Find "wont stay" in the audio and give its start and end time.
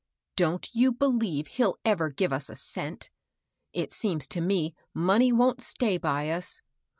5.31-5.99